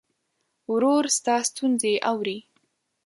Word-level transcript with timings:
ورور 0.71 1.03
ستا 1.17 1.35
ستونزې 1.49 1.93
اوري. 2.11 2.37